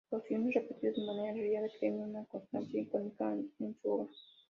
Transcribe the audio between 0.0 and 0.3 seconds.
Los